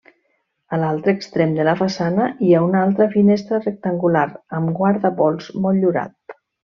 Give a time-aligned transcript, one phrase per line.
[0.75, 4.23] A l'altre extrem de la façana hi ha una altra finestra rectangular,
[4.61, 6.35] amb guardapols motllurat.